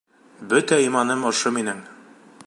[0.53, 1.85] Бөтә иманым ошо минең.